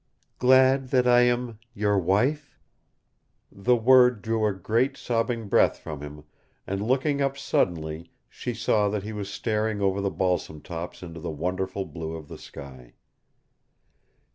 [0.39, 2.59] "Glad that I am your wife?"
[3.51, 6.23] The word drew a great, sobbing breath from him,
[6.65, 11.19] and looking up suddenly she saw that he was staring over the balsam tops into
[11.19, 12.93] the wonderful blue of the sky.